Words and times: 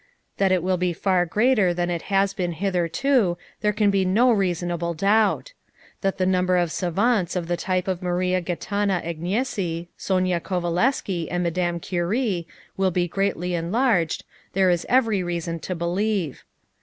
That 0.37 0.51
it 0.51 0.63
will 0.63 0.77
be 0.77 0.93
far 0.93 1.27
greater 1.27 1.75
than 1.75 1.91
it 1.91 2.01
has 2.09 2.33
been 2.33 2.53
hitherto 2.53 3.37
there 3.59 3.71
can 3.71 3.91
be 3.91 4.03
no 4.03 4.31
reasonable 4.31 4.95
doubt. 4.95 5.53
That 6.01 6.17
the 6.17 6.25
number 6.25 6.57
of 6.57 6.71
savantes 6.71 7.35
of 7.35 7.47
the 7.47 7.55
type 7.55 7.87
of 7.87 8.01
Maria 8.01 8.41
Gaetana 8.41 9.03
Agnesi, 9.05 9.89
Sónya 9.99 10.39
Kovalévsky 10.39 11.27
and 11.29 11.43
Mme. 11.43 11.77
Curie 11.81 12.47
will 12.75 12.89
be 12.89 13.07
greatly 13.07 13.53
enlarged 13.53 14.23
there 14.53 14.71
is 14.71 14.87
every 14.89 15.21
reason 15.21 15.59
to 15.59 15.75
believe. 15.75 16.45